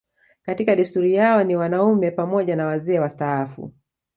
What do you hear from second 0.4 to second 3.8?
Katika desturi yao ni wanaume pamoja na wazee wastaafu